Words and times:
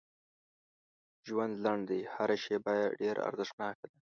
ژوند 1.27 1.53
لنډ 1.63 1.83
دی 1.89 2.01
هر 2.13 2.29
شیبه 2.43 2.73
یې 2.81 2.87
ډېره 2.99 3.21
ارزښتناکه 3.29 3.85
ده 3.91 3.97